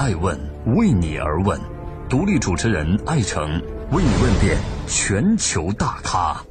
[0.00, 0.34] 爱问
[0.76, 1.60] 为你而问，
[2.08, 3.60] 独立主持人艾诚
[3.90, 6.42] 为你问遍全球大咖。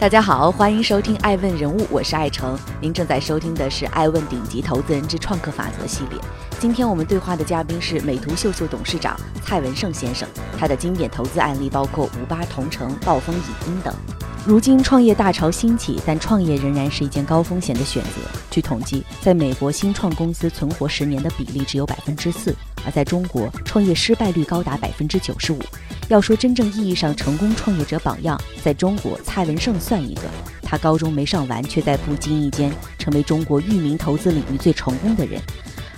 [0.00, 2.58] 大家好，欢迎收听《爱问人物》，我是艾诚。
[2.80, 6.18] 您正在收听的是《爱问顶级投资人之创客法则》系列。
[6.58, 10.26] 今天我们对话的嘉宾是美图秀秀董事长蔡文胜先生，
[10.58, 13.94] 他的经典投资案例包括五八同城、暴风影音等。
[14.44, 18.10] 如今创业大潮兴起，但创业仍然是一件高风险的选择。
[18.50, 22.52] 据统计，在美国新创公司存活十年的比例只有百分之四，
[22.84, 25.60] 而在中国，创业失败率高达百分之九十五。
[26.08, 30.22] 要说真正意义上成功创业者榜样，在中国，蔡文胜算一个。
[30.60, 35.40] 他高中没上完，却在不经意间成为中国域名投资领域最成功的人。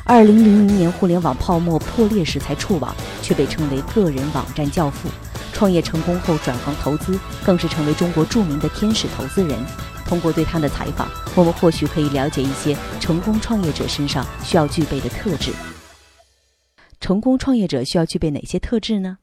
[0.05, 5.09] 二零零零年互联网泡沫破裂时才触网，却被称为个人网站教父。
[5.55, 9.59] 创业成功后转行投资，更是成为中国著名的天使投资人。
[10.05, 15.53] 通过对他的采访，我们或许可以了解一些成功创业者身上需要具备的特质。
[17.01, 19.17] 成功创业者需要具备哪些特质呢？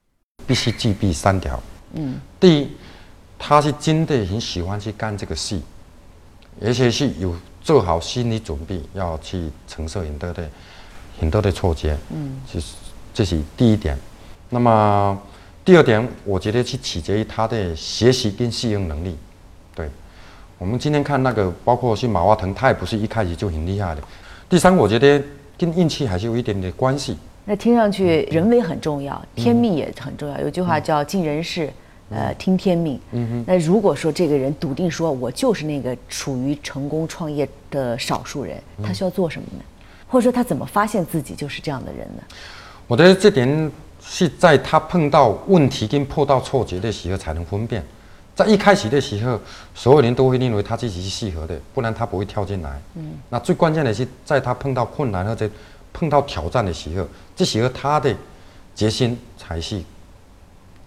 [0.47, 1.61] 必须具备三条。
[1.93, 2.67] 嗯，第一，
[3.37, 5.59] 他是真的很喜欢去干这个事，
[6.63, 10.49] 而且是有做好心理准备要去承受很多的
[11.19, 11.95] 很多的挫折。
[12.09, 12.73] 嗯，就是
[13.13, 13.95] 这是第一点。
[14.49, 15.21] 那么。
[15.63, 19.15] 第二点，我觉得是取决于他的学习跟适应能力。
[19.75, 19.87] 对，
[20.57, 24.01] 我们今天看那个，包括是马化腾，他也不是一开始就很厉害的。
[24.49, 25.21] 第三，我觉得
[25.59, 27.15] 跟运气还是有一点点关系。
[27.45, 30.41] 那听上去人为很重要，天命也很重要。
[30.41, 31.71] 有句话叫“尽人事，
[32.09, 32.99] 呃，听天命”。
[33.13, 33.43] 嗯哼。
[33.45, 39.63] 那如果说这个人笃定说我就是那个属于成功创业的少数人，他需要做什么呢？
[40.07, 42.23] 或者说他怎么发现自己就是这样的人呢？
[42.87, 43.71] 我觉得这点。
[44.03, 47.85] 是在他碰到问题跟碰到错觉的时候才能分辨，
[48.35, 49.39] 在一开始的时候，
[49.75, 52.81] 所有人都会认为他自己是适合的，不然他不会跳进来。
[52.95, 55.49] 嗯，那最关键的是在他碰到困难或者
[55.93, 58.15] 碰到挑战的时候，这时候他的
[58.75, 59.81] 决心才是。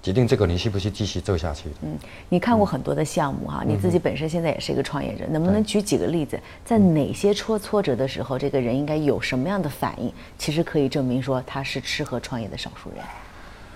[0.04, 1.70] 决定这个你是不是继续做下去？
[1.80, 1.98] 嗯，
[2.28, 10.12] 你看过很多的项目哈，你自己本身现在也是一个创业者，能不能举几个例子，在哪些挫挫折的时候，这个人应该有什么样的反应？
[10.36, 12.98] 其实可以证明说他是适合创业的少数人。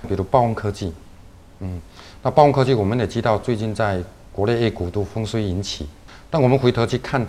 [0.07, 0.93] 比如暴风科技，
[1.61, 1.81] 嗯，
[2.23, 3.99] 那暴风科技我们也知道，最近在
[4.31, 5.89] 国内 A 股都风水引起，
[6.29, 7.27] 但我们回头去看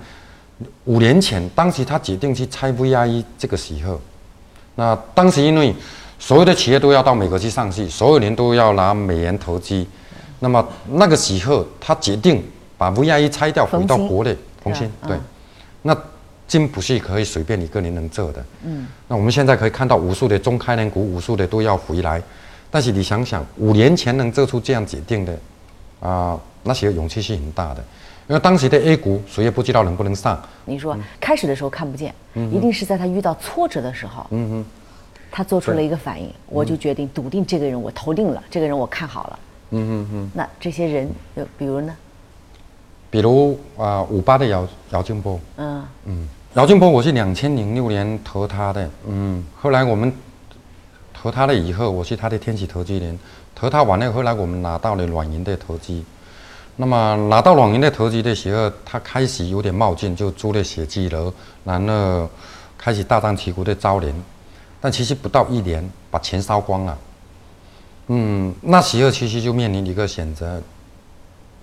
[0.84, 4.02] 五年前，当时他决定去拆 VIE 这个时候，
[4.76, 5.74] 那当时因为。
[6.20, 9.84] 所有的企业都要到美国去上市，所有人都要拿美元投资。
[10.40, 12.44] 那么那个时候，他决定
[12.78, 15.18] 把 VIE 拆掉，回到国内重新对。
[15.82, 15.98] 那
[16.48, 18.46] 真不是可以随便一个人能做的。
[18.66, 18.86] 嗯。
[19.08, 22.22] 那我们现在可以看到，无数的中开年股，无数的都要回来。
[22.70, 25.38] 但是你想想，五年前能做出这样决定的，
[26.02, 27.84] 啊，那些勇气是很大的。
[28.28, 30.40] 因为当时的 A 股，谁也不知道能不能上。
[30.66, 34.28] 你说开始的时候看不见，一定是在他遇到挫折的时候。
[34.32, 34.66] 嗯嗯。
[35.32, 39.40] 他做出了一个反应，我就决定笃定这个人，我投定了这个人，我看好了。
[39.72, 40.32] 嗯嗯嗯。
[40.34, 41.96] 那这些人，就比如呢？
[43.12, 45.40] 比如啊，五八的姚姚劲波。
[45.58, 46.28] 嗯嗯。
[46.56, 48.90] 姚劲波，我是两千零六年投他的。
[49.08, 49.44] 嗯。
[49.56, 50.12] 后来我们
[51.14, 53.18] 投他了以后，我是他的天使投资人。
[53.54, 56.02] 投他完了，后来我们拿到了软银的投资。
[56.78, 61.32] 那么拿到软银的投资的时候，他开始有点冒进，就租了写字楼，
[61.66, 62.30] 然后
[62.78, 64.14] 开始大张旗鼓的招人。
[64.82, 66.98] 但其实不到一年，把钱烧光了。
[68.08, 70.62] 嗯，那时候其实就面临一个选择，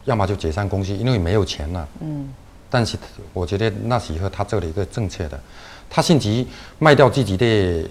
[0.05, 1.89] 要么就解散公司，因为没有钱了。
[2.01, 2.29] 嗯。
[2.69, 2.99] 但是
[3.33, 5.41] 我觉得那时候他做了一个正确的，
[5.89, 6.45] 他甚至
[6.79, 7.89] 卖掉自己的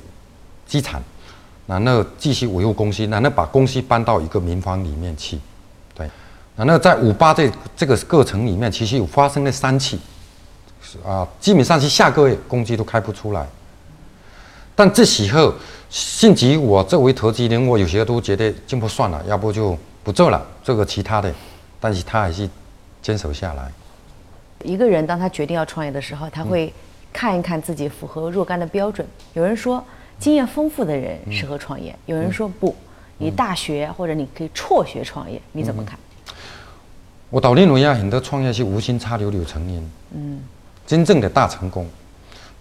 [0.67, 1.01] 资产，
[1.65, 5.39] 然后继续维护公司，然后把公司搬到一个民房里面去。
[5.93, 6.09] 对。
[6.55, 9.99] 然后在五八这这个过程里面，其实有发生了三起，
[11.05, 13.47] 啊，基本上是下个月工资都开不出来。
[14.75, 15.53] 但这时候，
[15.89, 21.33] 甚至我作为投资人，我有些都觉得就不算了，要不就不做了，做个其他的。
[21.79, 22.49] 但是他还是
[23.01, 23.71] 坚守下来。
[24.63, 26.73] 一个人当他决定要创业的时候，他会
[27.13, 29.07] 看一看自己符合若干的标准。
[29.33, 29.83] 有人说，
[30.19, 32.75] 经验丰富的人适合创业；有人说不，
[33.17, 35.97] 你大学或者你可以辍学创业，你怎么看？
[37.29, 39.91] 我倒认为啊，很多创业是无心插柳柳成荫。
[40.15, 40.41] 嗯，
[40.87, 41.87] 真正的大成功。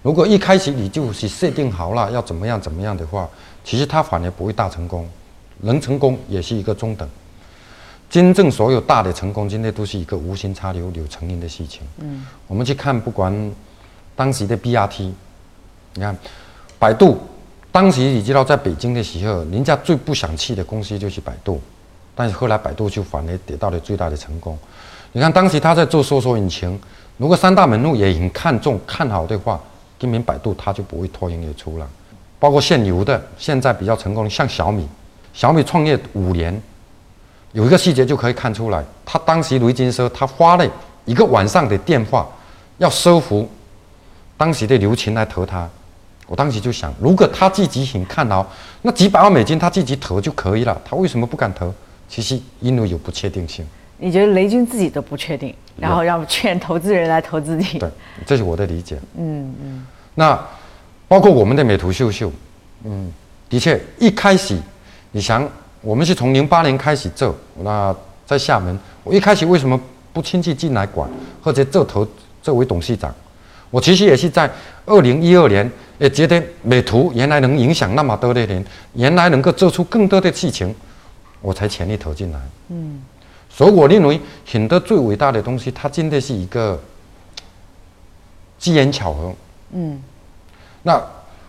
[0.05, 3.27] 如果一开始你就是设定好了要怎么样怎么样的话，
[3.65, 5.09] 其实他反而不会大成功，
[5.61, 7.09] 能成功也是一个中等。
[8.11, 11.81] 真正所有大的成功，今天都是一个无心插柳柳成荫的事情。
[12.01, 13.51] 嗯，我们去看，不管
[14.15, 15.11] 当时的 BRT，
[15.95, 16.15] 你看
[16.79, 17.19] 百度，
[17.73, 21.59] 当时你知道在北京的时候，人家最不想去的公司就是百度，
[22.15, 24.59] 但是后来百度就反而得到了最大的成功。
[25.13, 26.79] 你看当时他在做搜索引擎，
[27.17, 29.59] 如果三大门路也很看重看好的话。
[30.05, 31.89] 跟明百度它就不会脱颖而出了。
[32.39, 34.87] 包括现有的现在比较成功的，像小米，
[35.33, 36.61] 小米创业五年，
[37.53, 40.71] 有一个细节就可以看出来，他当时雷军说他花了
[41.07, 42.29] 一个晚上的电话，
[42.77, 43.49] 要收服
[44.37, 45.67] 当时的刘勤来投他。
[46.27, 48.47] 我当时就想，如果他自己很看好，
[48.83, 51.73] 那几百万美金他自己投就可以了，他为什么不敢投？
[52.11, 53.65] 其实因为有不确定性。
[53.97, 57.79] 你觉得雷军自己都不确定，然后要劝投资人来投资你？
[57.79, 57.89] 对，
[58.27, 58.99] 这是我的理解。
[59.17, 59.87] 嗯嗯。
[60.15, 60.41] 那
[61.09, 62.31] 包括我们的美图秀秀，
[62.85, 63.13] 嗯，
[63.49, 64.59] 的确一开始，
[65.13, 65.49] 你想，
[65.81, 67.95] 我们是从零八年开始做，那
[68.27, 69.81] 在厦门，我一开始为什么
[70.13, 71.11] 不亲自进来管，
[71.43, 72.07] 或者做投
[72.43, 73.15] 作为董事长？
[73.71, 74.51] 我其实也是在
[74.87, 75.71] 二零一二年。
[75.97, 78.63] 也觉得美图原来能影响那么多的人，
[78.95, 80.75] 原来能够做出更多的事情，
[81.41, 82.41] 我才全力投进来。
[82.71, 83.01] 嗯，
[83.49, 86.83] 所以我认为很多最伟大的东西，它真的是一个
[88.59, 89.33] 机缘巧合。
[89.73, 90.01] 嗯，
[90.83, 91.01] 那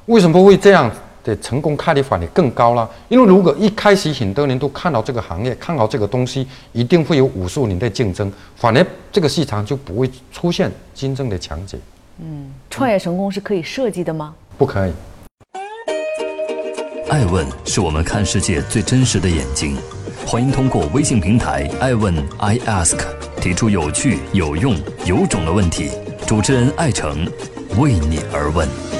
[0.06, 0.92] 为什么会这样
[1.24, 2.90] 的成功概率反而更高了？
[3.10, 11.78] 因为如果一开始很多人都看到这个行业，看好这个东西，一定会有无数年的竞争，反而这个市场就不会出现真正的强者。
[12.20, 14.34] 嗯，创业成功是可以设计的吗？
[14.58, 14.94] 不可以。
[17.10, 19.78] 爱问是我们看世界最真实的眼睛，
[20.26, 22.98] 欢迎通过微信平台“爱问 I Ask”
[23.40, 24.76] 提出有趣、有用、
[25.06, 25.92] 有种的问题，
[26.28, 27.26] 主持人艾诚
[27.78, 28.95] 为你而问。